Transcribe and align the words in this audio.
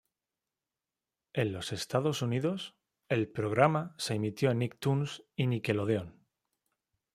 En 1.31 1.53
los 1.53 1.71
Estados 1.71 2.23
Unidos, 2.23 2.75
el 3.07 3.27
programa 3.27 3.93
se 3.99 4.15
emitió 4.15 4.49
en 4.49 4.57
Nicktoons 4.57 5.23
y 5.35 5.45
Nickelodeon. 5.45 6.25